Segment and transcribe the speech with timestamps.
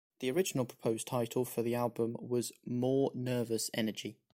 [0.17, 4.17] The original proposed title for the album was "More Nervous Energy".